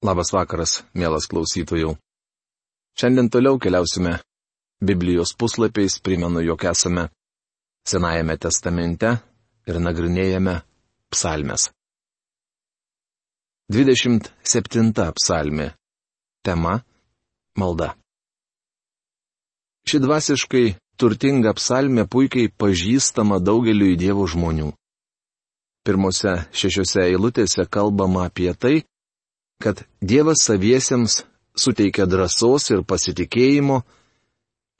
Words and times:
Labas 0.00 0.30
vakaras, 0.32 0.78
mielas 0.96 1.26
klausytojų. 1.28 1.90
Šiandien 2.96 3.26
toliau 3.28 3.58
keliausime 3.60 4.14
Biblijos 4.80 5.34
puslapiais, 5.36 5.98
primenu, 6.00 6.40
jog 6.40 6.64
esame 6.64 7.10
Senajame 7.84 8.38
testamente 8.40 9.10
ir 9.68 9.76
nagrinėjame 9.76 10.54
psalmes. 11.12 11.68
27 13.68 15.12
psalmė. 15.20 15.68
Tema- 16.44 16.80
malda. 17.60 17.92
Ši 19.84 20.00
dvasiškai 20.00 20.66
turtinga 20.96 21.52
psalmė 21.60 22.06
puikiai 22.08 22.48
pažįstama 22.48 23.36
daugeliu 23.36 23.96
Dievo 24.00 24.24
žmonių. 24.24 24.72
Pirmose 25.84 26.48
šešiose 26.56 27.04
eilutėse 27.04 27.68
kalbama 27.68 28.24
apie 28.28 28.52
tai, 28.56 28.84
kad 29.60 29.84
Dievas 30.00 30.40
saviesiems 30.46 31.20
suteikia 31.56 32.06
drąsos 32.08 32.70
ir 32.72 32.84
pasitikėjimo, 32.88 33.82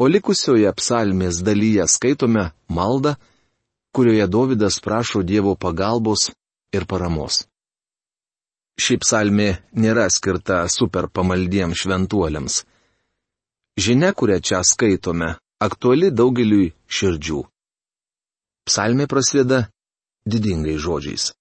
o 0.01 0.05
likusioje 0.09 0.71
psalmės 0.81 1.43
dalyje 1.45 1.85
skaitome 1.89 2.47
maldą, 2.73 3.15
kurioje 3.93 4.27
Davidas 4.27 4.81
prašo 4.81 5.23
Dievo 5.23 5.55
pagalbos 5.57 6.31
ir 6.73 6.87
paramos. 6.89 7.45
Ši 8.81 8.97
psalmė 9.03 9.51
nėra 9.77 10.07
skirta 10.09 10.63
super 10.73 11.11
pamaldiems 11.13 11.83
šventuoliams. 11.83 12.63
Žinia, 13.77 14.15
kurią 14.17 14.41
čia 14.41 14.63
skaitome, 14.65 15.35
aktuali 15.61 16.09
daugeliui 16.09 16.73
širdžių. 16.89 17.43
Psalmė 18.65 19.05
prasideda 19.11 19.67
didingai 20.25 20.79
žodžiais. 20.81 21.33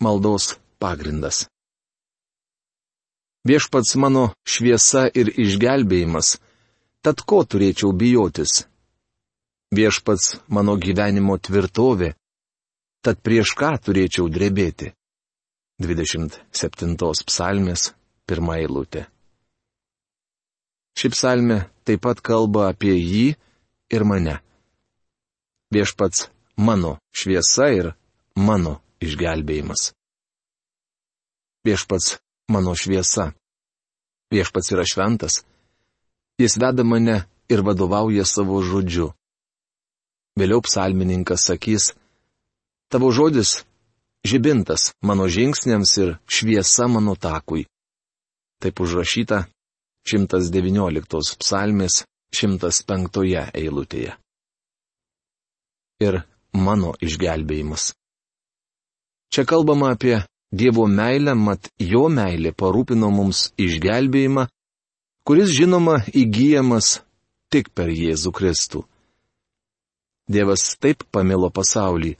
Maldos 0.00 0.54
pagrindas. 0.82 1.46
Viešpats 3.48 3.96
mano 3.96 4.24
šviesa 4.44 5.06
ir 5.16 5.30
išgelbėjimas, 5.40 6.36
tad 7.04 7.22
ko 7.24 7.40
turėčiau 7.44 7.92
bijotis? 7.96 8.66
Viešpats 9.72 10.40
mano 10.52 10.74
gyvenimo 10.76 11.38
tvirtovė, 11.38 12.10
tad 13.04 13.22
prieš 13.24 13.54
ką 13.56 13.76
turėčiau 13.86 14.28
drebėti? 14.28 14.90
27 15.80 17.24
psalmės, 17.30 17.94
pirmą 18.28 18.58
eilutę. 18.60 19.06
Ši 20.98 21.08
psalmė 21.14 21.62
taip 21.88 22.02
pat 22.04 22.20
kalba 22.20 22.68
apie 22.68 22.92
jį 22.92 23.26
ir 23.94 24.04
mane. 24.04 24.36
Viešpats 25.72 26.28
mano 26.60 26.98
šviesa 27.16 27.70
ir 27.72 27.92
mano 28.36 28.82
išgelbėjimas. 29.00 29.94
Viešpats 31.64 32.16
mano 32.48 32.72
šviesa. 32.74 33.32
Viešpats 34.32 34.72
yra 34.72 34.84
šventas. 34.88 35.42
Jis 36.40 36.56
veda 36.56 36.84
mane 36.84 37.24
ir 37.52 37.60
vadovauja 37.66 38.24
savo 38.24 38.62
žodžiu. 38.64 39.10
Vėliau 40.40 40.62
psalmininkas 40.64 41.44
sakys, 41.50 41.92
tavo 42.88 43.10
žodis- 43.12 43.64
žibintas 44.30 44.94
mano 45.02 45.28
žingsniams 45.28 45.92
ir 45.98 46.18
šviesa 46.24 46.88
mano 46.88 47.14
takui. 47.16 47.66
Taip 48.60 48.80
užrašyta 48.80 49.44
119 50.06 51.36
psalmės 51.40 52.04
105 52.32 53.50
eilutėje. 53.52 54.16
Ir 56.00 56.22
mano 56.52 56.94
išgelbėjimas. 57.04 57.92
Čia 59.30 59.44
kalbama 59.44 59.92
apie 59.92 60.24
Dievo 60.52 60.86
meilę, 60.90 61.34
mat 61.38 61.70
jo 61.78 62.08
meilė 62.10 62.50
parūpino 62.50 63.10
mums 63.14 63.50
išgelbėjimą, 63.54 64.48
kuris 65.22 65.52
žinoma 65.54 66.00
įgyjamas 66.10 67.00
tik 67.50 67.70
per 67.74 67.90
Jėzų 67.94 68.32
Kristų. 68.34 68.82
Dievas 70.30 70.64
taip 70.82 71.04
pamilo 71.10 71.50
pasaulį, 71.54 72.16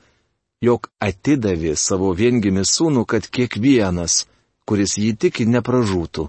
jog 0.62 0.86
atidavė 1.02 1.74
savo 1.78 2.12
viengimi 2.14 2.62
sūnų, 2.66 3.04
kad 3.06 3.26
kiekvienas, 3.26 4.26
kuris 4.66 4.96
jį 4.98 5.14
tiki, 5.18 5.46
nepražūtų, 5.46 6.28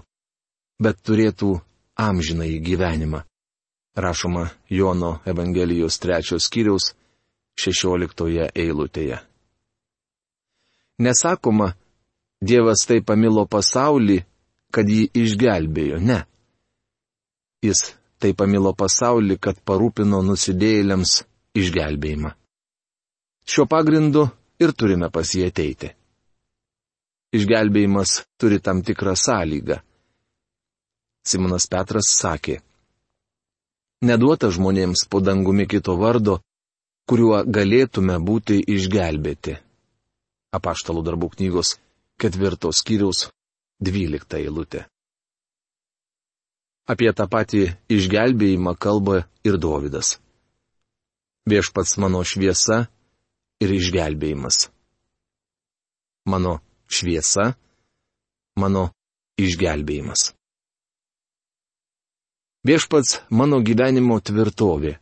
bet 0.82 0.98
turėtų 1.06 1.52
amžinai 1.98 2.56
gyvenimą. 2.58 3.22
Rašoma 3.94 4.48
Jono 4.70 5.20
Evangelijos 5.28 5.98
trečios 6.00 6.46
skyriaus 6.48 6.94
16 7.60 8.48
eilutėje. 8.56 9.20
Nesakoma, 11.02 11.74
Dievas 12.42 12.82
taip 12.88 13.06
pamilo 13.06 13.44
pasaulį, 13.46 14.18
kad 14.74 14.88
jį 14.88 15.06
išgelbėjo, 15.22 16.00
ne. 16.02 16.22
Jis 17.62 17.92
taip 18.22 18.40
pamilo 18.40 18.72
pasaulį, 18.74 19.38
kad 19.38 19.60
parūpino 19.62 20.22
nusidėjėliams 20.26 21.20
išgelbėjimą. 21.58 22.32
Šiuo 23.46 23.68
pagrindu 23.70 24.26
ir 24.62 24.74
turime 24.74 25.10
pas 25.14 25.30
jį 25.34 25.46
ateiti. 25.50 25.92
Išgelbėjimas 27.32 28.18
turi 28.38 28.58
tam 28.60 28.82
tikrą 28.82 29.14
sąlygą. 29.18 29.78
Simonas 31.22 31.68
Petras 31.70 32.10
sakė, 32.18 32.58
Neduota 34.02 34.48
žmonėms 34.50 35.04
po 35.06 35.20
dangumi 35.22 35.68
kito 35.70 35.94
vardo, 35.94 36.40
kuriuo 37.06 37.44
galėtume 37.46 38.16
būti 38.18 38.56
išgelbėti. 38.74 39.54
Apaštalų 40.58 41.04
darbų 41.06 41.28
knygos 41.36 41.76
ketvirtos 42.22 42.82
skyriaus 42.82 43.26
dvylikta 43.82 44.38
eilutė. 44.38 44.86
Apie 46.92 47.10
tą 47.14 47.26
patį 47.30 47.62
išgelbėjimą 47.96 48.74
kalba 48.78 49.22
ir 49.46 49.58
Dovydas. 49.58 50.16
Viešpats 51.50 51.96
mano 52.02 52.22
šviesa 52.26 52.84
ir 53.62 53.74
išgelbėjimas. 53.78 54.68
Mano 56.30 56.58
šviesa, 56.86 57.54
mano 58.58 58.90
išgelbėjimas. 59.38 60.30
Viešpats 62.62 63.22
mano 63.34 63.58
gyvenimo 63.66 64.20
tvirtovė. 64.22 64.98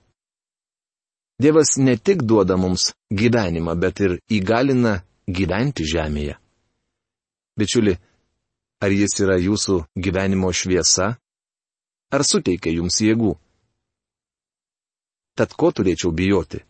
Dievas 1.40 1.76
ne 1.76 1.96
tik 1.96 2.22
duoda 2.24 2.56
mums 2.60 2.92
gyvenimą, 3.12 3.76
bet 3.80 4.00
ir 4.04 4.16
įgalina 4.28 5.00
gyventi 5.28 5.84
žemėje. 5.88 6.39
Bičiuli, 7.60 7.92
ar 8.80 8.92
jis 8.96 9.18
yra 9.20 9.34
jūsų 9.36 9.74
gyvenimo 10.04 10.48
šviesa? 10.56 11.10
Ar 12.10 12.24
suteikia 12.24 12.72
jums 12.72 12.96
jėgų? 13.04 13.34
Tad 15.36 15.52
ko 15.60 15.68
turėčiau 15.76 16.08
bijoti? 16.16 16.62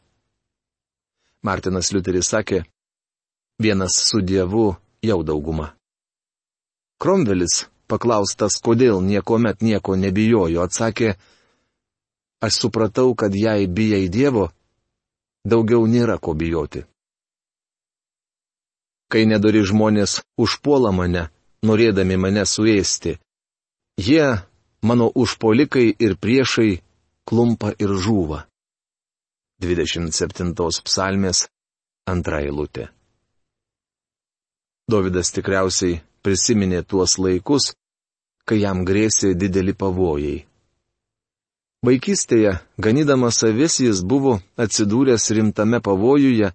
Martinas 1.47 1.93
Liuteris 1.95 2.33
sakė, 2.34 2.65
vienas 3.62 3.95
su 4.09 4.21
Dievu 4.21 4.67
jau 5.06 5.21
dauguma. 5.23 5.71
Kromvelis, 7.01 7.65
paklaustas, 7.87 8.59
kodėl 8.61 8.99
niekuomet 9.07 9.62
nieko 9.62 9.95
nebijojo, 9.97 10.67
atsakė, 10.67 11.15
aš 12.43 12.62
supratau, 12.67 13.15
kad 13.15 13.33
jei 13.33 13.71
bijai 13.71 14.11
Dievo, 14.12 14.51
daugiau 15.47 15.87
nėra 15.87 16.19
ko 16.19 16.34
bijoti 16.34 16.90
kai 19.10 19.26
nedori 19.26 19.62
žmonės 19.66 20.21
užpuola 20.38 20.93
mane, 20.94 21.26
norėdami 21.66 22.16
mane 22.16 22.47
suėsti. 22.47 23.16
Jie, 24.00 24.28
mano 24.87 25.10
užpolikai 25.22 25.88
ir 25.98 26.16
priešai, 26.16 26.81
klumpa 27.28 27.75
ir 27.78 27.93
žūva. 28.04 28.44
27 29.60 30.54
psalmės 30.87 31.44
antra 32.09 32.41
eilutė. 32.47 32.88
Davidas 34.91 35.31
tikriausiai 35.37 36.00
prisiminė 36.25 36.81
tuos 36.82 37.18
laikus, 37.21 37.74
kai 38.48 38.62
jam 38.62 38.86
grėsė 38.89 39.34
dideli 39.39 39.74
pavojai. 39.77 40.39
Vaikystėje, 41.86 42.59
ganydamas 42.77 43.39
avis, 43.47 43.78
jis 43.80 44.01
buvo 44.04 44.39
atsidūręs 44.60 45.30
rimtame 45.36 45.80
pavojuje, 45.80 46.51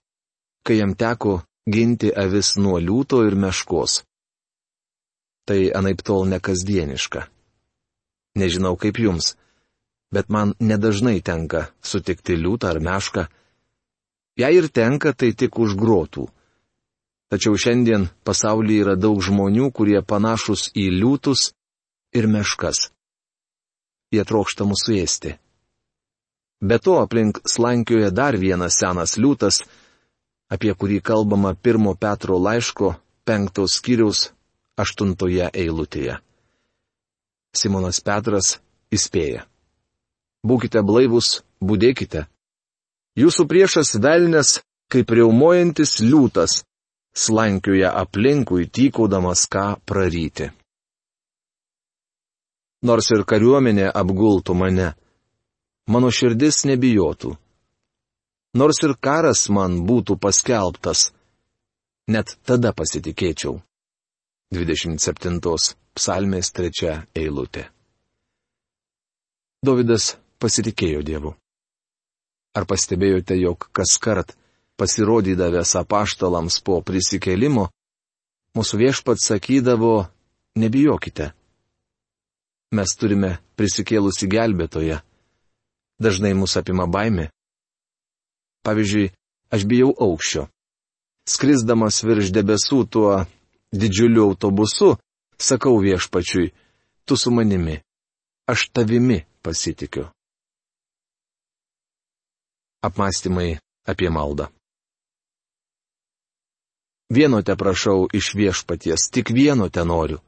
kai 0.65 0.75
jam 0.81 0.93
teko 0.97 1.39
ginti 1.65 2.11
avis 2.13 2.55
nuo 2.57 2.77
liūto 2.79 3.23
ir 3.27 3.35
meškos. 3.35 4.03
Tai 5.45 5.59
anaip 5.77 6.01
tol 6.05 6.25
nekasdieniška. 6.29 7.25
Nežinau 8.35 8.75
kaip 8.77 8.99
jums, 8.99 9.35
bet 10.13 10.29
man 10.29 10.53
nedažnai 10.59 11.21
tenka 11.21 11.69
sutikti 11.81 12.37
liūtą 12.37 12.71
ar 12.73 12.79
mešką. 12.81 13.27
Jei 14.41 14.57
ir 14.59 14.67
tenka, 14.67 15.13
tai 15.13 15.31
tik 15.31 15.59
už 15.59 15.77
grotų. 15.79 16.27
Tačiau 17.31 17.57
šiandien 17.57 18.09
pasaulyje 18.27 18.83
yra 18.83 18.95
daug 18.99 19.21
žmonių, 19.23 19.71
kurie 19.71 20.01
panašus 20.01 20.69
į 20.75 20.89
liūtus 20.99 21.53
ir 22.13 22.27
meškas. 22.29 22.89
Jie 24.13 24.23
trokšta 24.27 24.67
mūsų 24.67 24.99
ėsti. 25.01 25.31
Be 26.61 26.77
to 26.79 26.99
aplink 27.01 27.41
slankioje 27.49 28.11
dar 28.11 28.37
vienas 28.37 28.77
senas 28.79 29.17
liūtas, 29.17 29.63
apie 30.51 30.73
kurį 30.73 31.01
kalbama 31.01 31.53
pirmo 31.55 31.95
Petro 31.95 32.37
laiško 32.37 32.93
penktos 33.25 33.79
skyriaus 33.79 34.29
aštuntoje 34.77 35.49
eilutėje. 35.53 36.19
Simonas 37.55 38.01
Petras 38.03 38.57
įspėja. 38.93 39.45
Būkite 40.45 40.83
blaivus, 40.85 41.41
būdėkite. 41.63 42.25
Jūsų 43.15 43.47
priešas 43.49 43.95
velnės, 44.03 44.59
kaip 44.91 45.09
riaumojantis 45.09 45.97
liūtas, 46.03 46.59
slankioja 47.15 47.93
aplinkui 47.95 48.67
tykaudamas 48.67 49.47
ką 49.47 49.79
praryti. 49.87 50.51
Nors 52.85 53.07
ir 53.15 53.23
kariuomenė 53.25 53.87
apgultų 53.89 54.53
mane, 54.53 54.91
mano 55.89 56.11
širdis 56.13 56.65
nebijotų. 56.69 57.33
Nors 58.55 58.79
ir 58.87 58.93
karas 59.03 59.49
man 59.51 59.81
būtų 59.83 60.15
paskelbtas, 60.23 61.09
net 62.07 62.37
tada 62.47 62.71
pasitikėčiau. 62.71 63.59
27 64.55 65.41
psalmės 65.97 66.53
3 66.55 66.93
eilutė. 67.19 67.65
Davidas 69.65 70.15
pasitikėjo 70.39 71.03
Dievu. 71.03 71.33
Ar 72.55 72.63
pastebėjote, 72.69 73.35
jog 73.35 73.67
kas 73.75 73.97
kart 73.99 74.31
pasirodydavęs 74.79 75.75
apaštalams 75.81 76.61
po 76.63 76.79
prisikėlimo, 76.79 77.67
mūsų 78.55 78.79
viešpats 78.85 79.27
sakydavo, 79.33 80.07
nebijokite. 80.55 81.33
Mes 82.71 82.95
turime 82.95 83.37
prisikėlusi 83.59 84.31
gelbėtoje. 84.31 85.01
Dažnai 85.99 86.31
mus 86.35 86.55
apima 86.59 86.87
baimė. 86.87 87.34
Pavyzdžiui, 88.65 89.11
aš 89.53 89.65
bijau 89.69 89.93
aukščio. 89.93 90.47
Skrisdamas 91.29 92.01
virš 92.05 92.31
debesų 92.33 92.79
tuo 92.89 93.11
didžiuliu 93.73 94.25
autobusu, 94.29 94.95
sakau 95.37 95.77
viešpačiui, 95.81 96.53
tu 97.05 97.17
su 97.17 97.31
manimi, 97.31 97.79
aš 98.49 98.69
tavimi 98.73 99.23
pasitikiu. 99.41 100.09
Apmąstymai 102.85 103.57
apie 103.89 104.09
maldą. 104.09 104.49
Vieno 107.09 107.41
te 107.45 107.53
prašau 107.55 108.07
iš 108.13 108.33
viešpaties, 108.33 109.09
tik 109.13 109.29
vieno 109.29 109.69
te 109.69 109.85
noriu. 109.85 110.21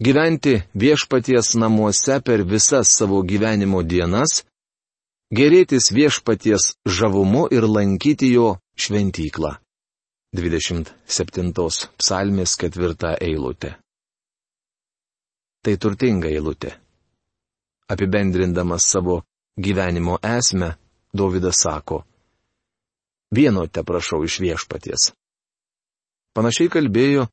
Gyventi 0.00 0.62
viešpaties 0.74 1.54
namuose 1.60 2.20
per 2.24 2.42
visas 2.42 2.90
savo 2.96 3.22
gyvenimo 3.22 3.82
dienas, 3.82 4.42
gerėtis 5.32 5.92
viešpaties 5.94 6.74
žavumu 6.84 7.46
ir 7.52 7.66
lankyti 7.68 8.32
jo 8.34 8.58
šventyklą. 8.76 9.56
27 10.34 11.52
psalmės 12.00 12.56
4 12.58 13.14
eilutė. 13.22 13.76
Tai 15.62 15.74
turtinga 15.78 16.28
eilutė. 16.28 16.74
Apibendrindamas 17.88 18.88
savo 18.90 19.22
gyvenimo 19.56 20.18
esmę, 20.22 20.74
Dovydas 21.14 21.60
sako, 21.62 22.02
vieno 23.30 23.66
te 23.70 23.84
prašau 23.86 24.24
iš 24.26 24.40
viešpaties. 24.42 25.12
Panašiai 26.34 26.70
kalbėjo 26.74 27.28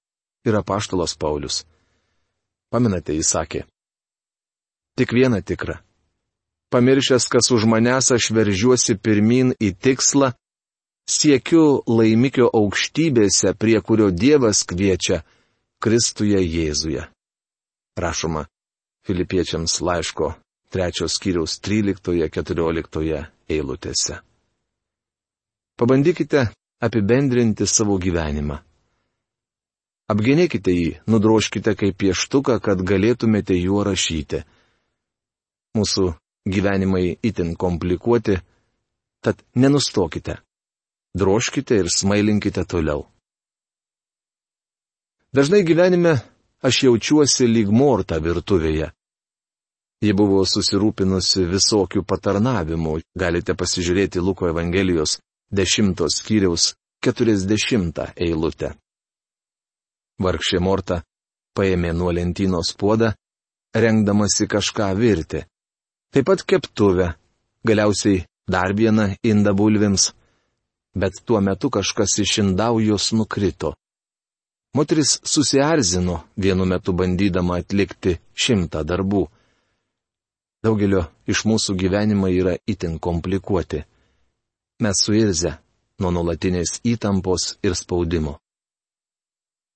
ir 0.46 0.58
apaštalas 0.60 1.16
Paulius. 1.18 1.64
Paminate, 2.70 3.16
jis 3.18 3.32
sakė. 3.34 3.64
Tik 4.94 5.16
viena 5.18 5.42
tikra. 5.42 5.80
Pamiršęs, 6.72 7.28
kas 7.28 7.52
už 7.52 7.68
manęs 7.68 8.14
aš 8.16 8.30
veržiuosi 8.32 8.96
pirmin 8.96 9.52
į 9.60 9.74
tikslą, 9.76 10.32
siekiu 11.04 11.84
laimikio 11.88 12.48
aukštybėse, 12.48 13.52
prie 13.60 13.82
kurio 13.84 14.08
Dievas 14.12 14.64
kviečia 14.64 15.24
Kristuje 15.84 16.40
Jėzuje. 16.40 17.04
Rašoma 18.00 18.46
Filipiečiams 19.04 19.82
laiško 19.84 20.32
trečios 20.72 21.18
skyriaus 21.20 21.60
13-14 21.60 23.26
eilutėse. 23.52 24.22
Pabandykite 25.76 26.48
apibendrinti 26.80 27.68
savo 27.68 27.98
gyvenimą. 28.00 28.62
Apgenėkite 30.12 30.72
jį, 30.76 30.90
nudroškite 31.08 31.76
kaip 31.80 31.98
pieštuką, 32.00 32.60
kad 32.64 32.80
galėtumėte 32.84 33.56
juo 33.60 33.84
rašyti. 33.88 34.44
Mūsų 35.76 36.12
gyvenimai 36.46 37.18
itin 37.24 37.56
komplikuoti, 37.56 38.38
tad 39.22 39.44
nenustokite. 39.56 40.38
Droškite 41.14 41.76
ir 41.76 41.90
smailinkite 41.92 42.64
toliau. 42.66 43.06
Dažnai 45.36 45.64
gyvenime 45.64 46.16
aš 46.64 46.84
jaučiuosi 46.84 47.48
lyg 47.48 47.70
morta 47.72 48.20
virtuvėje. 48.20 48.92
Ji 50.02 50.14
buvo 50.18 50.42
susirūpinusi 50.50 51.46
visokių 51.46 52.02
patarnavimų, 52.10 52.96
galite 53.14 53.54
pasižiūrėti 53.54 54.24
Luko 54.24 54.50
Evangelijos 54.50 55.20
10 55.54 56.02
skyriaus 56.10 56.74
40 57.06 58.14
eilutę. 58.16 58.74
Vargšė 60.22 60.60
Morta 60.62 61.02
paėmė 61.58 61.94
nuo 61.94 62.12
lentynos 62.14 62.74
puodą, 62.78 63.12
rengdamasi 63.76 64.48
kažką 64.48 64.90
virti. 64.98 65.46
Taip 66.12 66.26
pat 66.28 66.44
keptuvę, 66.44 67.14
galiausiai 67.68 68.26
dar 68.52 68.74
vieną 68.76 69.06
indą 69.24 69.54
bulvėms. 69.56 70.12
Bet 71.02 71.22
tuo 71.26 71.40
metu 71.42 71.70
kažkas 71.72 72.18
iš 72.20 72.34
indaujos 72.44 73.12
nukrito. 73.16 73.74
Moteris 74.76 75.20
susierzino 75.24 76.18
vienu 76.36 76.68
metu 76.68 76.92
bandydama 76.94 77.62
atlikti 77.62 78.18
šimtą 78.36 78.84
darbų. 78.88 79.24
Daugelio 80.64 81.06
iš 81.32 81.46
mūsų 81.48 81.78
gyvenimai 81.80 82.36
yra 82.36 82.58
itin 82.68 83.00
komplikuoti. 83.00 83.82
Mes 84.84 85.04
suirzę 85.06 85.56
nuo 86.00 86.12
nuolatinės 86.12 86.80
įtampos 86.94 87.54
ir 87.64 87.76
spaudimo 87.80 88.42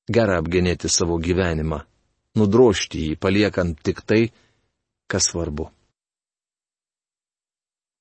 gera 0.10 0.38
apgenėti 0.40 0.90
savo 0.90 1.18
gyvenimą, 1.18 1.80
nudrošti 2.38 3.06
jį, 3.08 3.16
paliekant 3.18 3.80
tik 3.82 4.04
tai, 4.06 4.22
kas 5.10 5.32
svarbu. 5.32 5.70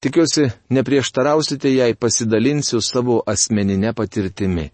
Tikiuosi, 0.04 0.50
neprieštarausite, 0.68 1.70
jei 1.72 1.94
pasidalinsiu 1.94 2.80
savo 2.84 3.22
asmeninę 3.26 3.94
patirtimi. 3.96 4.66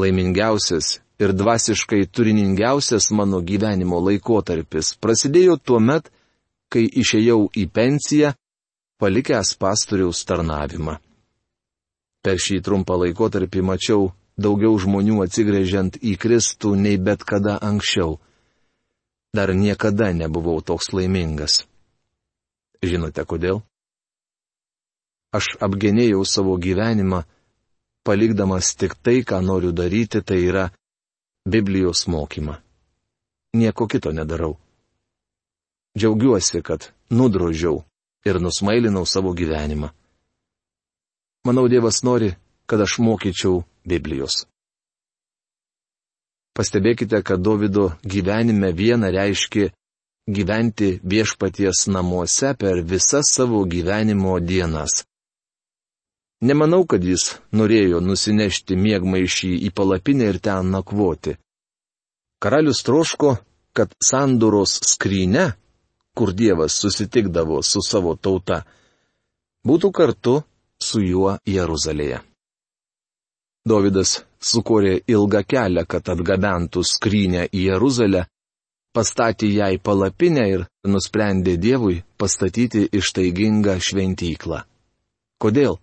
Laimingiausias 0.00 0.86
ir 1.20 1.32
dvasiškai 1.32 2.06
turiningiausias 2.06 3.10
mano 3.18 3.42
gyvenimo 3.44 4.00
laikotarpis 4.06 4.94
prasidėjo 4.96 5.58
tuo 5.60 5.82
met, 5.90 6.08
kai 6.72 6.86
išėjau 7.02 7.50
į 7.52 7.66
pensiją, 7.76 8.32
palikęs 8.96 9.52
pastoriaus 9.60 10.24
tarnavimą. 10.24 10.96
Per 12.24 12.40
šį 12.46 12.62
trumpą 12.64 12.96
laikotarpį 13.04 13.68
mačiau 13.74 14.08
daugiau 14.40 14.72
žmonių 14.80 15.20
atsigrėžiant 15.28 16.00
į 16.00 16.16
Kristų 16.16 16.74
nei 16.80 16.96
bet 16.96 17.28
kada 17.28 17.60
anksčiau. 17.60 18.16
Dar 19.36 19.52
niekada 19.52 20.14
nebuvau 20.16 20.62
toks 20.64 20.94
laimingas. 20.96 21.66
Žinote 22.82 23.24
kodėl? 23.24 23.62
Aš 25.36 25.56
apgenėjau 25.60 26.22
savo 26.24 26.56
gyvenimą, 26.60 27.24
palikdamas 28.06 28.74
tik 28.78 28.94
tai, 29.02 29.22
ką 29.26 29.40
noriu 29.44 29.72
daryti, 29.72 30.22
tai 30.22 30.40
yra 30.48 30.70
Biblijos 31.46 32.06
mokymą. 32.06 32.56
Nieko 33.56 33.86
kito 33.86 34.12
nedarau. 34.12 34.56
Džiaugiuosi, 35.98 36.62
kad 36.62 36.90
nudrožiau 37.10 37.84
ir 38.26 38.40
nusmailinau 38.40 39.06
savo 39.06 39.32
gyvenimą. 39.32 39.88
Manau, 41.46 41.68
Dievas 41.68 42.02
nori, 42.02 42.34
kad 42.66 42.80
aš 42.80 42.98
mokyčiau 42.98 43.62
Biblijos. 43.86 44.44
Pastebėkite, 46.56 47.20
kad 47.22 47.40
Davido 47.40 47.92
gyvenime 48.02 48.72
viena 48.72 49.12
reiškia 49.12 49.70
gyventi 50.26 51.00
viešpaties 51.02 51.86
namuose 51.86 52.54
per 52.58 52.82
visas 52.82 53.30
savo 53.30 53.64
gyvenimo 53.64 54.38
dienas. 54.40 55.04
Nemanau, 56.42 56.84
kad 56.84 57.04
jis 57.04 57.38
norėjo 57.56 58.02
nusinešti 58.04 58.76
mėgmaišį 58.76 59.52
į 59.68 59.70
palapinę 59.72 60.26
ir 60.32 60.38
ten 60.42 60.70
nakvoti. 60.74 61.36
Karalius 62.42 62.82
troško, 62.84 63.36
kad 63.72 63.94
sandoros 64.04 64.76
skryne, 64.84 65.46
kur 66.16 66.32
Dievas 66.32 66.76
susitikdavo 66.82 67.62
su 67.62 67.80
savo 67.80 68.16
tauta, 68.16 68.64
būtų 69.64 69.90
kartu 69.92 70.42
su 70.82 71.00
juo 71.00 71.38
Jeruzalėje. 71.48 72.20
Davidas 73.66 74.20
sukūrė 74.38 75.00
ilgą 75.10 75.42
kelią, 75.48 75.86
kad 75.88 76.08
atgabentų 76.12 76.84
skrynę 76.84 77.48
į 77.50 77.64
Jeruzalę, 77.70 78.26
pastatė 78.96 79.48
jai 79.52 79.76
palapinę 79.86 80.44
ir 80.54 80.62
nusprendė 80.88 81.56
Dievui 81.60 82.00
pastatyti 82.20 82.86
ištaigingą 82.96 83.76
šventyklą. 83.88 84.62
Kodėl? 85.42 85.76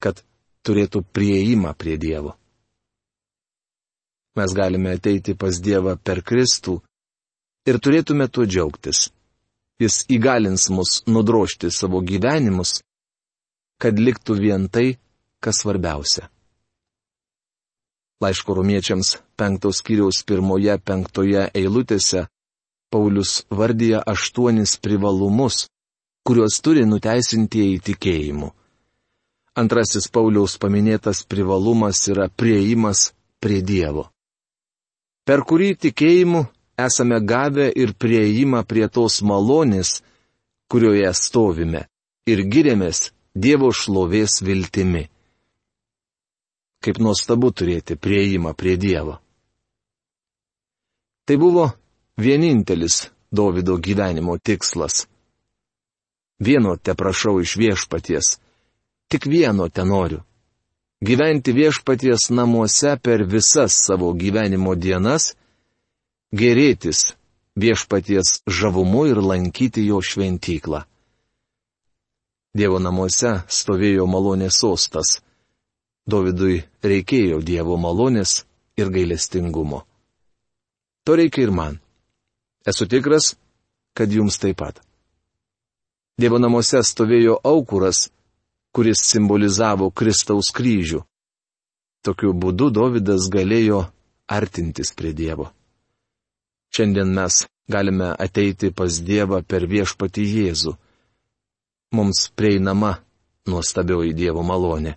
Kad 0.00 0.22
turėtų 0.66 1.02
prieimą 1.16 1.74
prie 1.74 1.96
Dievo. 1.98 2.36
Mes 4.38 4.54
galime 4.54 4.94
ateiti 4.96 5.34
pas 5.34 5.58
Dievą 5.58 5.96
per 5.98 6.22
Kristų 6.22 6.78
ir 7.66 7.80
turėtume 7.82 8.28
tuo 8.30 8.46
džiaugtis. 8.46 9.08
Jis 9.80 10.04
įgalins 10.12 10.68
mus 10.70 11.00
nudrošti 11.08 11.70
savo 11.72 12.02
gyvenimus, 12.04 12.78
kad 13.80 13.98
liktų 13.98 14.36
vien 14.38 14.68
tai, 14.68 15.00
kas 15.40 15.62
svarbiausia. 15.64 16.28
Laiško 18.20 18.54
romiečiams 18.58 19.16
penktos 19.40 19.80
kiriaus 19.86 20.20
pirmoje 20.28 20.76
penktoje 20.84 21.46
eilutėse 21.56 22.26
Paulius 22.90 23.44
vardyja 23.50 24.02
aštuonis 24.12 24.76
privalumus, 24.84 25.68
kuriuos 26.26 26.58
turi 26.64 26.82
nuteisintieji 26.84 27.78
tikėjimu. 27.86 28.50
Antrasis 29.60 30.08
Pauliaus 30.12 30.56
paminėtas 30.62 31.22
privalumas 31.26 32.02
yra 32.12 32.28
prieimas 32.28 33.10
prie 33.40 33.60
Dievo. 33.62 34.08
Per 35.24 35.44
kurį 35.48 35.70
tikėjimu 35.86 36.44
esame 36.86 37.20
gavę 37.32 37.70
ir 37.82 37.94
prieimą 37.94 38.64
prie 38.66 38.88
tos 38.88 39.20
malonės, 39.22 40.00
kurioje 40.70 41.12
stovime 41.14 41.86
ir 42.30 42.44
giriamės 42.52 43.10
Dievo 43.34 43.70
šlovės 43.72 44.40
viltimi. 44.42 45.06
Kaip 46.80 46.98
nuostabu 46.98 47.52
turėti 47.52 47.96
prieimą 47.96 48.54
prie 48.56 48.76
Dievo. 48.80 49.18
Tai 51.28 51.36
buvo 51.36 51.70
vienintelis 52.16 53.10
Davido 53.30 53.76
gyvenimo 53.76 54.38
tikslas. 54.38 55.06
Vieno 56.40 56.76
te 56.76 56.94
prašau 56.96 57.40
iš 57.40 57.56
viešpaties 57.60 58.38
Tik 59.10 59.26
vieno 59.26 59.68
ten 59.68 59.88
noriu- 59.88 60.20
gyventi 61.08 61.52
viešpaties 61.52 62.30
namuose 62.30 62.92
per 63.02 63.24
visas 63.24 63.74
savo 63.86 64.12
gyvenimo 64.14 64.74
dienas, 64.74 65.34
gerėtis 66.32 67.00
viešpaties 67.56 68.28
žavumu 68.46 69.02
ir 69.10 69.18
lankyti 69.30 69.82
jo 69.86 69.98
šventyklą. 70.10 70.84
Dievo 72.54 72.78
namuose 72.78 73.32
stovėjo 73.58 74.06
malonės 74.06 74.60
sostas. 74.62 75.08
Dovydui 76.08 76.62
reikėjo 76.84 77.40
Dievo 77.44 77.76
malonės 77.76 78.44
ir 78.80 78.90
gailestingumo. 78.94 79.84
To 81.04 81.16
reikia 81.16 81.46
ir 81.46 81.52
man. 81.52 81.78
Esu 82.66 82.86
tikras, 82.86 83.34
kad 83.96 84.12
jums 84.12 84.38
taip 84.40 84.60
pat. 84.60 84.80
Dievo 86.20 86.38
namuose 86.38 86.82
stovėjo 86.84 87.38
aukuras, 87.44 88.10
kuris 88.76 89.00
simbolizavo 89.10 89.90
Kristaus 89.90 90.50
kryžių. 90.56 91.00
Tokiu 92.04 92.32
būdu 92.32 92.70
Davidas 92.72 93.28
galėjo 93.32 93.86
artintis 94.28 94.92
prie 94.96 95.12
Dievo. 95.16 95.50
Šiandien 96.70 97.10
mes 97.16 97.44
galime 97.68 98.12
ateiti 98.26 98.70
pas 98.70 99.00
Dievą 99.04 99.42
per 99.42 99.66
viešpatį 99.66 100.24
Jėzų. 100.36 100.74
Mums 101.96 102.28
prieinama 102.38 102.94
nuostabioji 103.50 104.14
Dievo 104.14 104.44
malonė. 104.46 104.94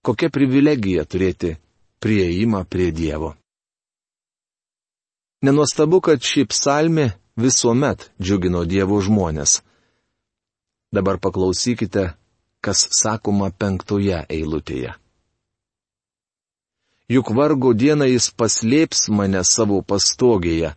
Kokia 0.00 0.30
privilegija 0.32 1.04
turėti 1.04 1.56
prieimą 2.00 2.64
prie 2.64 2.88
Dievo. 2.92 3.34
Nenuostabu, 5.44 6.00
kad 6.00 6.24
ši 6.24 6.46
psalmė 6.48 7.10
visuomet 7.36 8.06
džiugino 8.20 8.64
Dievo 8.64 9.00
žmonės. 9.04 9.60
Dabar 10.92 11.20
paklausykite, 11.20 12.14
kas 12.64 12.86
sakoma 12.96 13.50
penktoje 13.52 14.24
eilutėje. 14.28 14.96
Juk 17.10 17.32
vargo 17.34 17.74
dieną 17.74 18.06
jis 18.06 18.30
paslėps 18.38 19.08
mane 19.10 19.42
savo 19.44 19.82
pastogėje, 19.82 20.72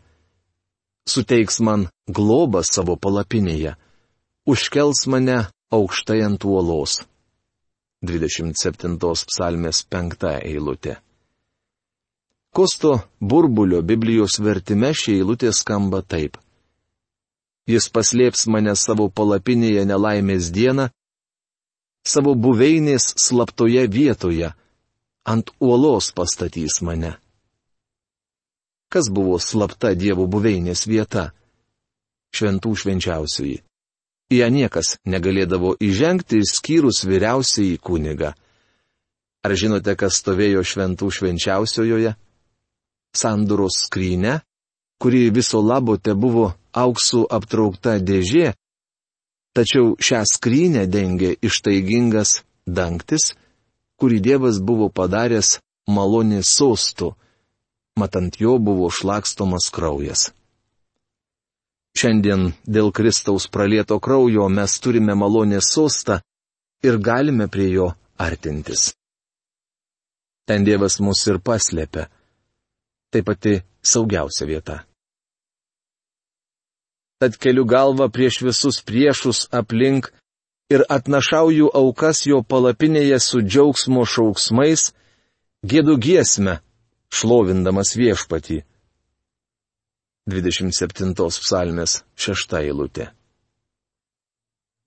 suteiks 1.08 1.60
man 1.62 1.88
globą 2.10 2.63
savo 2.65 2.96
palapinėje, 2.98 3.75
užkels 4.50 5.06
mane 5.08 5.44
aukštai 5.72 6.24
ant 6.25 6.44
uolos. 6.44 7.03
27 8.03 8.98
psalmės 9.29 9.83
5 9.88 10.27
eilutė. 10.43 10.98
Kosto 12.53 13.00
burbulio 13.19 13.79
Biblijos 13.81 14.36
vertime 14.43 14.91
šie 14.93 15.15
eilutė 15.22 15.53
skamba 15.55 16.03
taip. 16.03 16.36
Jis 17.65 17.88
paslėps 17.95 18.43
mane 18.51 18.75
savo 18.75 19.07
palapinėje 19.10 19.86
nelaimės 19.88 20.51
dieną, 20.51 20.89
savo 22.03 22.36
buveinės 22.36 23.07
slaptoje 23.25 23.88
vietoje, 23.88 24.51
ant 25.24 25.53
uolos 25.63 26.12
pastatys 26.12 26.81
mane. 26.83 27.15
Kas 28.91 29.07
buvo 29.10 29.39
slapta 29.39 29.95
Dievo 29.98 30.27
buveinės 30.27 30.83
vieta? 30.86 31.31
Šventų 32.36 32.75
švenčiausioji. 32.83 33.63
Į 34.33 34.39
ją 34.39 34.47
niekas 34.49 34.95
negalėdavo 35.05 35.75
įžengti 35.83 36.39
išskyrus 36.41 37.03
vyriausiai 37.05 37.77
kunigą. 37.77 38.31
Ar 39.43 39.53
žinote, 39.59 39.93
kas 39.99 40.17
stovėjo 40.23 40.63
šventų 40.65 41.11
švenčiausiojoje? 41.13 42.15
Sanduros 43.13 43.83
skryne, 43.85 44.39
kuri 44.97 45.27
viso 45.35 45.61
labo 45.61 45.99
te 46.01 46.15
buvo 46.17 46.47
auksų 46.73 47.27
aptraukta 47.37 47.99
dėžė, 48.01 48.53
Tačiau 49.53 49.93
šią 50.01 50.23
skrynę 50.25 50.87
dengė 50.89 51.35
ištaigingas 51.45 52.39
dangtis, 52.65 53.35
kurį 54.01 54.17
Dievas 54.25 54.57
buvo 54.57 54.87
padaręs 54.89 55.59
malonės 55.85 56.49
sostų, 56.57 57.11
matant 58.01 58.39
jo 58.41 58.57
buvo 58.57 58.89
šlakstomas 58.89 59.69
kraujas. 59.75 60.31
Šiandien 61.97 62.47
dėl 62.65 62.91
Kristaus 62.91 63.47
pralieto 63.47 64.00
kraujo 64.01 64.47
mes 64.50 64.79
turime 64.81 65.15
malonės 65.15 65.69
sostą 65.75 66.19
ir 66.83 66.97
galime 66.97 67.47
prie 67.47 67.69
jo 67.73 67.91
artintis. 68.17 68.93
Ten 70.47 70.65
Dievas 70.67 71.00
mus 71.00 71.21
ir 71.29 71.39
paslėpia. 71.39 72.09
Tai 73.13 73.21
pati 73.23 73.59
saugiausia 73.85 74.50
vieta 74.50 74.81
tad 77.23 77.38
keliu 77.39 77.63
galvą 77.63 78.09
prieš 78.12 78.41
visus 78.43 78.81
priešus 78.83 79.45
aplink 79.59 80.09
ir 80.75 80.81
atnašauju 80.91 81.69
aukas 81.81 82.25
jo 82.27 82.41
palapinėje 82.43 83.19
su 83.23 83.39
džiaugsmo 83.39 84.03
šauksmais, 84.13 84.89
gėdu 85.63 85.95
giesmę, 86.05 86.57
šlovindamas 87.07 87.93
viešpatį. 87.95 88.57
27 90.24 91.12
psalmės 91.44 91.98
6 92.15 92.53
eilutė. 92.62 93.10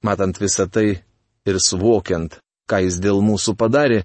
Matant 0.00 0.38
visą 0.40 0.64
tai 0.72 1.02
ir 1.44 1.58
suvokiant, 1.60 2.38
ką 2.64 2.80
jis 2.86 2.96
dėl 3.04 3.20
mūsų 3.20 3.52
padarė, 3.60 3.98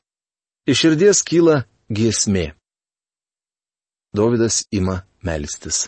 iš 0.67 0.81
širdies 0.83 1.21
kyla 1.23 1.61
giesmė. 1.87 2.51
Davidas 4.11 4.65
ima 4.75 4.97
melstis. 5.23 5.85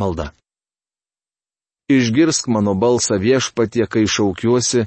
Malda. 0.00 0.30
Išgirsk 1.92 2.48
mano 2.48 2.72
balsą 2.72 3.20
viešpatie, 3.20 3.84
kai 3.84 4.06
šaukiuosi, 4.08 4.86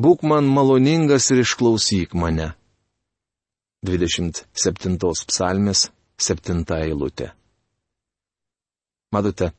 būk 0.00 0.24
man 0.24 0.48
maloningas 0.48 1.28
ir 1.32 1.44
išklausyk 1.44 2.16
mane. 2.16 2.54
27 3.84 4.96
psalmės 5.28 5.90
7 6.16 6.64
eilutė. 6.80 7.32
Matote, 9.12 9.50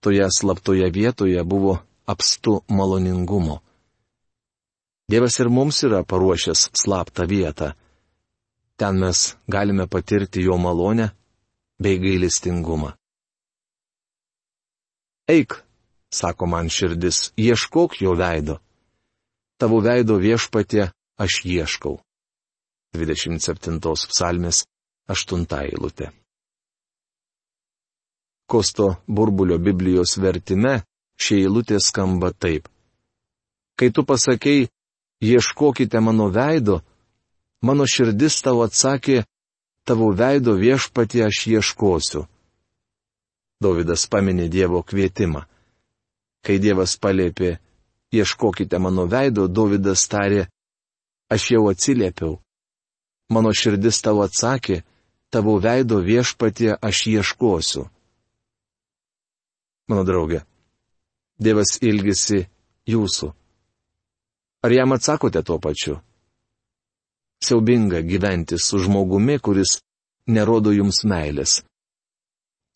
toje 0.00 0.26
slaptoje 0.38 0.90
vietoje 0.90 1.44
buvo 1.44 1.78
apstu 2.06 2.60
maloningumo. 2.68 3.60
Dievas 5.10 5.40
ir 5.40 5.48
mums 5.48 5.82
yra 5.86 6.04
paruošęs 6.04 6.70
slaptą 6.82 7.26
vietą. 7.26 7.72
Ten 8.76 9.00
mes 9.02 9.36
galime 9.48 9.86
patirti 9.86 10.44
jo 10.44 10.56
malonę 10.56 11.10
bei 11.82 11.98
gailestingumą. 11.98 12.92
Eik, 15.28 15.56
sako 16.12 16.46
man 16.46 16.68
širdis, 16.68 17.32
ieškok 17.36 18.00
jo 18.04 18.14
veido. 18.14 18.60
Tavo 19.58 19.80
veido 19.80 20.16
viešpatė 20.20 20.90
aš 21.24 21.42
ieškau. 21.44 21.98
27 22.96 23.80
psalmės 24.10 24.64
8 25.08 25.46
eilutė. 25.64 26.10
Kosto 28.50 28.96
burbulio 29.06 29.58
Biblijos 29.62 30.16
vertime 30.18 30.80
šie 31.22 31.44
eilutė 31.44 31.76
skamba 31.78 32.32
taip. 32.34 32.66
Kai 33.78 33.92
tu 33.94 34.02
pasakei, 34.04 34.66
ieškokite 35.22 36.00
mano 36.02 36.26
veido, 36.34 36.80
mano 37.62 37.86
širdis 37.86 38.40
tau 38.42 38.64
atsakė, 38.66 39.22
tavo 39.86 40.10
veido 40.20 40.56
viešpatė 40.58 41.22
aš 41.28 41.38
ieškosiu. 41.52 42.24
Davidas 43.62 44.08
paminė 44.10 44.48
Dievo 44.48 44.82
kvietimą. 44.82 45.44
Kai 46.42 46.58
Dievas 46.58 46.96
palėpė, 46.98 47.52
ieškokite 48.10 48.82
mano 48.82 49.06
veido, 49.06 49.46
Davidas 49.46 50.08
tarė, 50.10 50.48
aš 51.30 51.50
jau 51.54 51.62
atsiliepiau. 51.70 52.40
mano 53.30 53.54
širdis 53.54 54.02
tau 54.02 54.26
atsakė, 54.26 54.82
tavo 55.30 55.54
veido 55.62 56.02
viešpatie 56.02 56.74
aš 56.74 57.06
ieškosiu. 57.14 57.86
Mano 59.90 60.04
draugė, 60.06 60.44
Dievas 61.40 61.78
ilgisi 61.82 62.44
jūsų. 62.86 63.30
Ar 64.62 64.72
jam 64.76 64.92
atsakote 64.92 65.40
tuo 65.42 65.56
pačiu? 65.58 65.96
Siaubinga 67.40 68.02
gyventi 68.04 68.58
su 68.60 68.78
žmogumi, 68.84 69.38
kuris 69.40 69.78
nerodo 70.28 70.74
jums 70.76 71.00
meilės. 71.08 71.62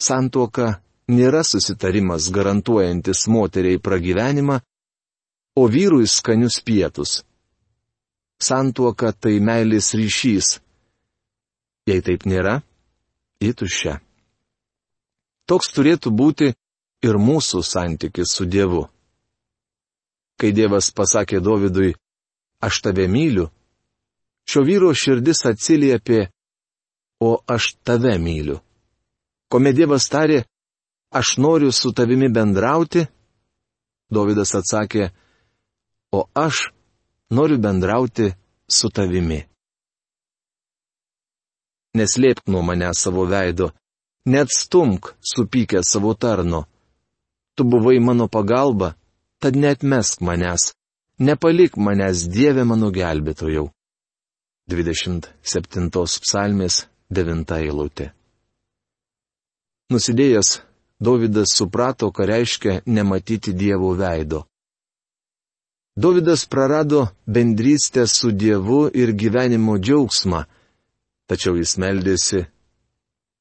Santuoka 0.01 0.81
nėra 1.13 1.45
susitarimas 1.45 2.31
garantuojantis 2.33 3.27
moteriai 3.29 3.79
pragyvenimą, 3.79 4.59
o 5.61 5.69
vyrui 5.69 6.09
skanius 6.09 6.59
pietus. 6.65 7.21
Santuoka 8.41 9.13
tai 9.13 9.37
meilės 9.45 9.93
ryšys. 9.95 10.57
Jei 11.85 12.01
taip 12.01 12.25
nėra, 12.25 12.59
įtušia. 13.45 14.01
Toks 15.45 15.69
turėtų 15.77 16.11
būti 16.17 16.55
ir 17.05 17.19
mūsų 17.21 17.63
santykis 17.67 18.33
su 18.37 18.47
Dievu. 18.49 18.87
Kai 20.41 20.51
Dievas 20.57 20.91
pasakė 20.91 21.41
Dovydui, 21.45 21.93
aš 22.65 22.81
tave 22.85 23.07
myliu, 23.09 23.51
šio 24.49 24.65
vyro 24.67 24.91
širdis 24.97 25.45
atsiliepė, 25.51 26.29
o 27.21 27.39
aš 27.47 27.75
tave 27.87 28.17
myliu. 28.19 28.59
Kuomet 29.53 29.77
Dievas 29.77 30.09
tarė, 30.11 30.43
aš 31.15 31.37
noriu 31.39 31.73
su 31.73 31.93
tavimi 31.93 32.29
bendrauti, 32.33 33.07
Dovydas 34.11 34.55
atsakė, 34.59 35.11
o 36.13 36.27
aš 36.35 36.69
noriu 37.31 37.59
bendrauti 37.59 38.33
su 38.69 38.91
tavimi. 38.91 39.41
Neslėpk 41.95 42.51
nuo 42.51 42.63
mane 42.67 42.91
savo 42.99 43.25
veido, 43.31 43.71
net 44.27 44.51
stumk 44.51 45.15
supykę 45.23 45.83
savo 45.87 46.15
tarno. 46.15 46.65
Tu 47.55 47.65
buvai 47.65 47.99
mano 48.01 48.27
pagalba, 48.29 48.95
tad 49.39 49.55
net 49.57 49.83
mesk 49.83 50.21
manęs, 50.21 50.75
nepalik 51.19 51.77
manęs 51.77 52.27
Dieve 52.35 52.65
mano 52.65 52.91
gelbėtojau. 52.91 53.71
27 54.71 55.91
psalmės 56.25 56.87
9 57.11 57.53
eilutė. 57.61 58.11
Nusidėjęs 59.93 60.51
Davidas 61.05 61.53
suprato, 61.53 62.11
ką 62.11 62.27
reiškia 62.27 62.81
nematyti 62.87 63.53
Dievo 63.53 63.93
veido. 63.99 64.47
Davidas 65.97 66.47
prarado 66.47 67.09
bendrystę 67.27 68.07
su 68.07 68.31
Dievu 68.33 68.89
ir 68.95 69.13
gyvenimo 69.13 69.77
džiaugsmą, 69.79 70.41
tačiau 71.29 71.59
jis 71.61 71.77
meldėsi, 71.79 72.47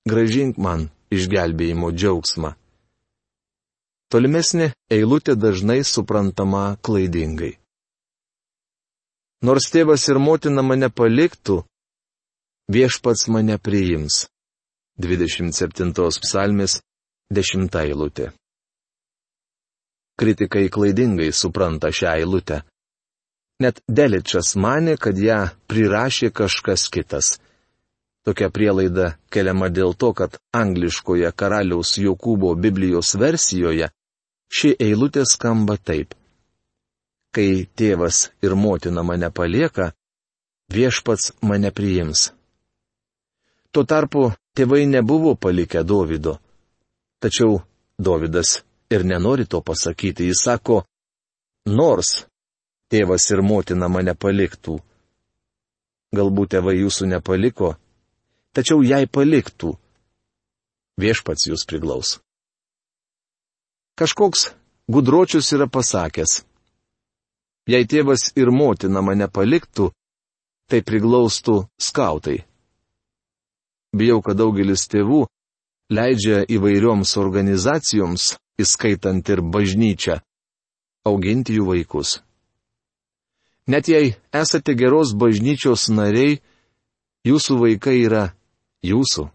gražink 0.06 0.58
man 0.58 0.90
išgelbėjimo 1.10 1.90
džiaugsmą. 1.94 2.54
Tolimesnė 4.14 4.68
eilutė 4.94 5.34
dažnai 5.34 5.80
suprantama 5.90 6.76
klaidingai. 6.86 7.56
Nors 9.42 9.72
tėvas 9.74 10.04
ir 10.12 10.20
motina 10.22 10.62
mane 10.62 10.92
paliktų, 10.94 11.56
viešpats 12.76 13.24
mane 13.34 13.56
priims. 13.58 14.28
27 15.02 15.96
psalmės 16.26 16.76
10 17.34 17.80
eilutė. 17.82 18.28
Kritikai 20.22 20.68
klaidingai 20.70 21.32
supranta 21.34 21.90
šią 21.90 22.14
eilutę. 22.20 22.60
Net 23.66 23.82
Deličas 23.90 24.54
mane, 24.68 24.94
kad 25.02 25.18
ją 25.18 25.40
prirašė 25.66 26.30
kažkas 26.30 26.86
kitas. 26.94 27.32
Tokia 28.22 28.54
prielaida 28.54 29.16
keliama 29.34 29.74
dėl 29.74 29.98
to, 29.98 30.14
kad 30.14 30.38
angliškoje 30.54 31.34
karaliaus 31.34 31.98
Jokūbo 31.98 32.54
Biblijos 32.54 33.16
versijoje 33.18 33.90
ši 34.54 34.76
eilutė 34.86 35.26
skamba 35.26 35.78
taip. 35.78 36.14
Kai 37.34 37.66
tėvas 37.80 38.28
ir 38.46 38.54
motina 38.56 39.02
mane 39.04 39.30
palieka, 39.34 39.92
viešpats 40.74 41.32
mane 41.42 41.72
priims. 41.74 42.30
Tuo 43.74 43.84
tarpu 43.90 44.28
tėvai 44.54 44.86
nebuvo 44.86 45.34
palikę 45.36 45.82
Dovido. 45.84 46.38
Tačiau 47.22 47.62
Dovydas 47.98 48.60
ir 48.94 49.06
nenori 49.06 49.46
to 49.50 49.62
pasakyti. 49.62 50.28
Jis 50.30 50.44
sako, 50.46 50.84
nors 51.66 52.26
tėvas 52.94 53.26
ir 53.34 53.42
motina 53.42 53.90
mane 53.90 54.14
paliktų. 54.14 54.78
Galbūt 56.14 56.54
tėvai 56.54 56.76
jūsų 56.78 57.08
nepaliko, 57.16 57.72
tačiau 58.54 58.84
jei 58.86 59.08
paliktų, 59.10 59.72
viešpats 61.02 61.48
jūs 61.50 61.66
priglaus. 61.66 62.20
Kažkoks 63.96 64.50
gudročius 64.90 65.52
yra 65.54 65.68
pasakęs, 65.70 66.42
jei 67.70 67.86
tėvas 67.86 68.32
ir 68.36 68.50
motina 68.50 69.04
mane 69.06 69.28
paliktų, 69.30 69.92
tai 70.66 70.82
priglaustų 70.82 71.68
skautai. 71.78 72.40
Bijau, 73.94 74.24
kad 74.26 74.40
daugelis 74.40 74.88
tėvų 74.90 75.28
leidžia 75.94 76.42
įvairioms 76.50 77.12
organizacijoms, 77.22 78.24
įskaitant 78.58 79.30
ir 79.30 79.44
bažnyčią, 79.54 80.18
auginti 81.06 81.60
jų 81.60 81.68
vaikus. 81.70 82.16
Net 83.70 83.88
jei 83.88 84.16
esate 84.34 84.74
geros 84.74 85.14
bažnyčios 85.14 85.86
nariai, 85.94 86.42
jūsų 87.30 87.60
vaikai 87.62 87.96
yra 88.08 88.24
jūsų. 88.84 89.28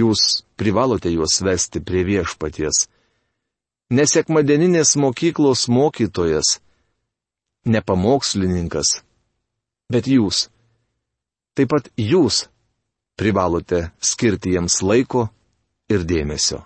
Jūs 0.00 0.24
privalote 0.56 1.12
juos 1.12 1.36
vesti 1.44 1.82
prie 1.84 2.02
viešpaties. 2.06 2.86
Nesekmadieninės 3.90 4.94
mokyklos 5.02 5.64
mokytojas, 5.68 6.60
ne 7.66 7.80
pamokslininkas, 7.82 9.00
bet 9.90 10.06
jūs. 10.06 10.46
Taip 11.58 11.72
pat 11.72 11.88
jūs 11.98 12.44
privalote 13.18 13.88
skirti 13.98 14.54
jiems 14.54 14.78
laiko 14.86 15.26
ir 15.90 16.06
dėmesio. 16.06 16.62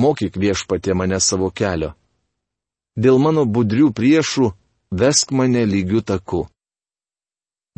Mokyk 0.00 0.40
viešpatė 0.40 0.96
mane 0.98 1.20
savo 1.20 1.52
kelio. 1.54 1.92
Dėl 2.96 3.20
mano 3.22 3.44
budrių 3.44 3.92
priešų 3.94 4.48
vesk 5.02 5.30
mane 5.30 5.66
lygių 5.68 6.00
taku. 6.08 6.46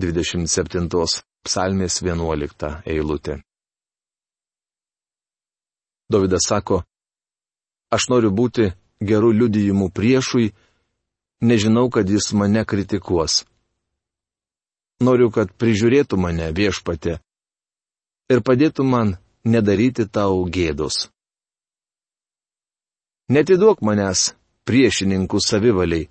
27 0.00 0.88
psalmės 1.44 1.98
11 2.04 2.72
eilutė. 2.94 3.40
Davidas 6.08 6.46
sako, 6.46 6.82
aš 7.90 8.08
noriu 8.12 8.30
būti 8.30 8.70
gerų 9.02 9.32
liudijimų 9.40 9.90
priešui, 9.90 10.52
nežinau, 11.42 11.88
kad 11.90 12.08
jis 12.08 12.32
mane 12.32 12.64
kritikuos. 12.64 13.44
Noriu, 15.02 15.28
kad 15.30 15.52
prižiūrėtų 15.60 16.16
mane 16.16 16.52
viešpatė 16.56 17.18
ir 18.32 18.42
padėtų 18.42 18.86
man 18.86 19.16
nedaryti 19.44 20.06
tau 20.08 20.46
gėdos. 20.50 21.08
Netiduok 23.30 23.82
manęs 23.82 24.32
priešininkų 24.66 25.40
savivaliai, 25.42 26.08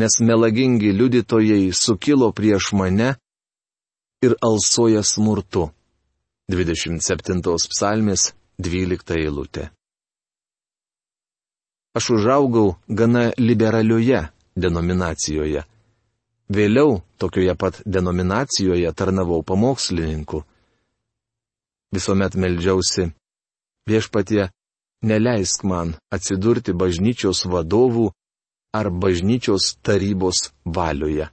nes 0.00 0.18
melagingi 0.24 0.92
liudytojai 0.96 1.68
sukilo 1.76 2.32
prieš 2.32 2.72
mane 2.76 3.12
ir 4.24 4.36
alsoja 4.40 5.04
smurtu. 5.04 5.68
27 6.52 7.42
psalmės 7.72 8.32
12 8.62 9.18
eilutė. 9.18 9.70
Aš 11.98 12.10
užaugau 12.16 12.76
gana 12.88 13.32
liberalioje 13.38 14.22
denominacijoje. 14.56 15.64
Vėliau 16.52 17.00
tokioje 17.20 17.54
pat 17.56 17.80
denominacijoje 17.84 18.92
tarnavau 18.92 19.42
pamokslininku. 19.42 20.44
Visuomet 21.92 22.34
meldžiausi, 22.36 23.12
viešpatie, 23.88 24.50
neleisk 25.04 25.64
man 25.68 25.94
atsidurti 26.12 26.72
bažnyčios 26.72 27.44
vadovų 27.52 28.12
ar 28.72 28.90
bažnyčios 28.90 29.76
tarybos 29.84 30.52
valioje. 30.64 31.28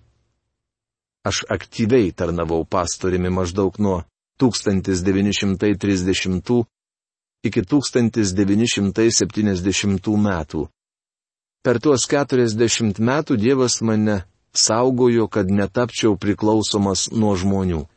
Aš 1.24 1.46
aktyviai 1.56 2.12
tarnavau 2.12 2.66
pastoriumi 2.66 3.30
maždaug 3.30 3.80
nuo 3.80 4.04
1930 4.40 6.64
iki 7.44 7.62
1970 7.64 10.18
metų. 10.28 10.68
Per 11.64 11.80
tuos 11.84 12.08
40 12.08 13.00
metų 13.00 13.38
Dievas 13.38 13.82
mane 13.82 14.24
saugojo, 14.56 15.28
kad 15.28 15.52
netapčiau 15.52 16.18
priklausomas 16.18 17.12
nuo 17.12 17.36
žmonių. 17.36 17.88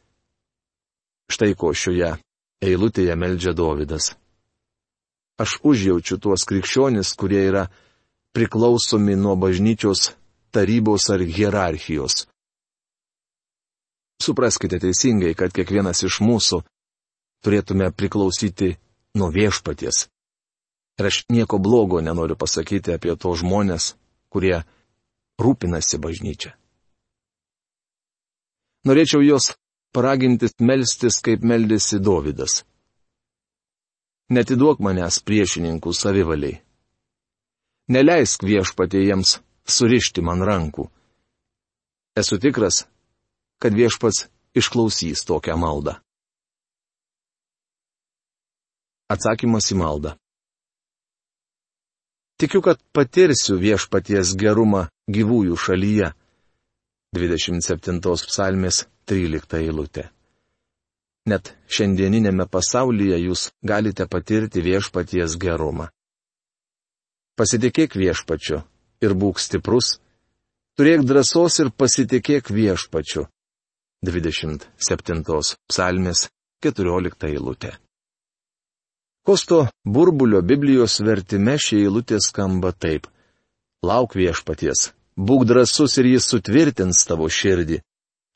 Štai 1.31 1.55
ko 1.57 1.73
šioje 1.73 2.17
eilutėje 2.63 3.17
meldžia 3.17 3.53
Dovydas. 3.57 4.15
Aš 5.41 5.59
užjaučiu 5.65 6.19
tuos 6.21 6.45
krikščionis, 6.47 7.15
kurie 7.19 7.49
yra 7.49 7.67
priklausomi 8.37 9.17
nuo 9.17 9.37
bažnyčios 9.37 10.13
tarybos 10.53 11.11
ar 11.11 11.21
hierarchijos. 11.25 12.27
Supraskite 14.23 14.79
teisingai, 14.79 15.35
kad 15.35 15.53
kiekvienas 15.55 16.03
iš 16.07 16.21
mūsų 16.23 16.63
turėtume 17.43 17.91
priklausyti 17.91 18.77
nuo 19.15 19.29
viešpaties. 19.31 20.09
Ir 20.99 21.07
aš 21.09 21.25
nieko 21.29 21.59
blogo 21.59 22.01
nenoriu 22.01 22.37
pasakyti 22.37 22.95
apie 22.95 23.15
to 23.17 23.33
žmonės, 23.37 23.95
kurie 24.33 24.63
rūpinasi 25.41 26.01
bažnyčia. 26.03 26.53
Norėčiau 28.89 29.23
jos 29.23 29.53
paraginti 29.95 30.51
melstis, 30.61 31.21
kaip 31.23 31.45
meldėsi 31.47 32.01
Dovydas. 32.03 32.63
Netiduok 34.33 34.81
manęs 34.81 35.21
priešininkų 35.27 35.93
savivaliai. 35.95 36.61
Neleisk 37.93 38.45
viešpatė 38.47 39.03
jiems 39.05 39.37
surišti 39.69 40.25
man 40.25 40.43
rankų. 40.47 40.87
Esu 42.17 42.39
tikras, 42.41 42.87
kad 43.61 43.77
viešpats 43.77 44.27
išklausys 44.57 45.25
tokią 45.29 45.57
maldą. 45.61 45.99
Atsakymas 49.11 49.71
į 49.73 49.79
maldą. 49.81 50.15
Tikiu, 52.43 52.63
kad 52.63 52.79
patirsiu 52.97 53.59
viešpaties 53.63 54.35
gerumą 54.39 54.87
gyvųjų 55.11 55.57
šalyje. 55.65 56.09
27 57.15 58.01
psalmės 58.27 58.87
13 59.07 59.59
eilutė. 59.61 60.09
Net 61.29 61.53
šiandieninėme 61.71 62.47
pasaulyje 62.51 63.19
jūs 63.29 63.45
galite 63.63 64.07
patirti 64.11 64.63
viešpaties 64.65 65.37
gerumą. 65.45 65.87
Pasitikėk 67.39 67.95
viešpačiu 68.01 68.63
ir 69.07 69.15
būk 69.23 69.39
stiprus, 69.43 69.99
turėk 70.79 71.05
drąsos 71.07 71.61
ir 71.63 71.71
pasitikėk 71.71 72.51
viešpačiu. 72.51 73.29
27 74.03 75.23
psalmės 75.71 76.27
14 76.67 77.31
eilutė. 77.31 77.77
Kosto 79.23 79.67
burbulio 79.85 80.41
Biblijos 80.43 80.97
vertime 81.01 81.55
šie 81.55 81.85
eilutė 81.85 82.19
skamba 82.19 82.73
taip. 82.75 83.05
Lauk 83.87 84.17
viešpaties, 84.19 84.89
būk 85.15 85.45
drasus 85.47 85.95
ir 86.03 86.09
jis 86.11 86.27
sutvirtins 86.27 87.05
tavo 87.07 87.29
širdį. 87.31 87.79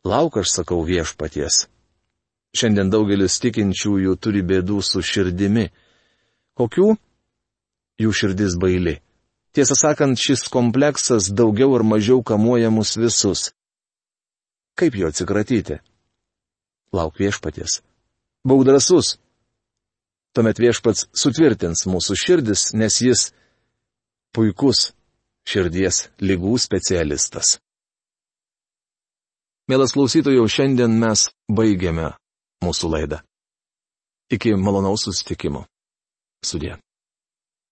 Lauk 0.06 0.38
aš 0.38 0.52
sakau 0.60 0.84
viešpaties. 0.86 1.64
Šiandien 2.54 2.92
daugelis 2.94 3.40
tikinčiųjų 3.42 4.14
turi 4.22 4.44
bėdų 4.46 4.78
su 4.86 5.02
širdimi. 5.02 5.66
Kokių? 6.54 6.94
Jų 7.98 8.14
širdis 8.14 8.54
baili. 8.54 9.00
Tiesą 9.58 9.74
sakant, 9.74 10.22
šis 10.22 10.46
kompleksas 10.52 11.32
daugiau 11.34 11.74
ar 11.74 11.82
mažiau 11.82 12.22
kamuoja 12.22 12.70
mus 12.70 12.94
visus. 12.94 13.50
Kaip 14.78 14.94
jo 14.94 15.10
atsikratyti? 15.10 15.80
Lauk 16.94 17.18
viešpaties. 17.18 17.80
Būk 18.46 18.68
drasus. 18.68 19.16
Tuomet 20.36 20.58
viešpats 20.60 21.06
sutvirtins 21.16 21.86
mūsų 21.88 22.14
širdis, 22.20 22.66
nes 22.76 22.98
jis 23.00 23.30
puikus 24.36 24.90
širdies 25.48 26.02
lygų 26.20 26.58
specialistas. 26.60 27.54
Mielas 29.66 29.96
klausytojų, 29.96 30.44
šiandien 30.44 30.92
mes 31.00 31.30
baigiame 31.48 32.12
mūsų 32.62 32.90
laidą. 32.92 33.22
Iki 34.28 34.52
malonaus 34.60 35.06
susitikimo. 35.08 35.64
Sudė. 36.44 36.76